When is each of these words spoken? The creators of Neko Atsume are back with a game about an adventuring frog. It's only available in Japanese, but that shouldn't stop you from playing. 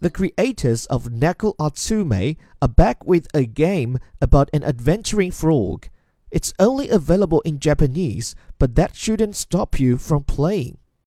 The 0.00 0.10
creators 0.10 0.86
of 0.86 1.10
Neko 1.10 1.56
Atsume 1.58 2.36
are 2.62 2.68
back 2.68 3.04
with 3.04 3.26
a 3.34 3.44
game 3.44 3.98
about 4.20 4.48
an 4.52 4.62
adventuring 4.62 5.32
frog. 5.32 5.88
It's 6.30 6.54
only 6.60 6.88
available 6.88 7.40
in 7.40 7.58
Japanese, 7.58 8.36
but 8.60 8.76
that 8.76 8.94
shouldn't 8.94 9.34
stop 9.34 9.80
you 9.80 9.98
from 9.98 10.22
playing. 10.22 10.77